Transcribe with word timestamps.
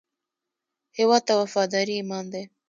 هیواد 0.97 1.21
ته 1.27 1.33
وفاداري 1.41 1.93
ایمان 1.97 2.25
دی 2.33 2.43